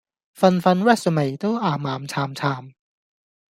[0.33, 2.73] 份份 resume 都岩岩巉巉